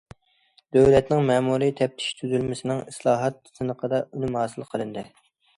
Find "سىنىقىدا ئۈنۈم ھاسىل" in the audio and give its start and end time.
3.61-4.71